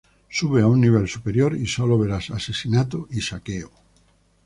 Sube 0.37 0.61
a 0.63 0.65
un 0.65 0.81
nivel 0.81 1.07
superior, 1.07 1.55
y 1.55 1.67
solo 1.67 1.95
verás 1.99 2.31
asesinato 2.31 3.07
y 3.11 3.21
saqueo. 3.21 3.69